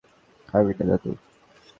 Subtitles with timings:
[0.49, 1.11] আমি না দাদু!